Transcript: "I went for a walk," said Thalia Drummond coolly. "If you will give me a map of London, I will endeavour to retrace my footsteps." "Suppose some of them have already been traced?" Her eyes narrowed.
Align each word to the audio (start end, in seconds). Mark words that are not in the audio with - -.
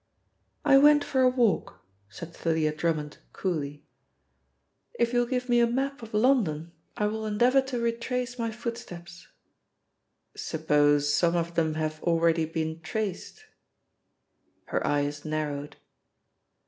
"I 0.65 0.79
went 0.79 1.03
for 1.03 1.21
a 1.21 1.29
walk," 1.29 1.85
said 2.09 2.33
Thalia 2.33 2.73
Drummond 2.73 3.19
coolly. 3.33 3.85
"If 4.97 5.13
you 5.13 5.19
will 5.19 5.25
give 5.27 5.47
me 5.47 5.59
a 5.59 5.67
map 5.69 6.01
of 6.01 6.15
London, 6.15 6.71
I 6.97 7.05
will 7.05 7.23
endeavour 7.27 7.61
to 7.61 7.77
retrace 7.79 8.39
my 8.39 8.49
footsteps." 8.49 9.27
"Suppose 10.35 11.13
some 11.13 11.35
of 11.35 11.53
them 11.53 11.75
have 11.75 12.01
already 12.01 12.45
been 12.45 12.79
traced?" 12.81 13.45
Her 14.65 14.83
eyes 14.87 15.23
narrowed. 15.23 15.75